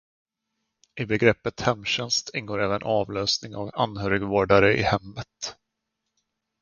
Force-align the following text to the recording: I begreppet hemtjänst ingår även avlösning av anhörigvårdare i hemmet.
I 1.01 1.05
begreppet 1.05 1.59
hemtjänst 1.61 2.29
ingår 2.35 2.63
även 2.63 2.83
avlösning 2.83 3.55
av 3.55 3.71
anhörigvårdare 3.73 4.77
i 4.77 4.81
hemmet. 4.81 5.55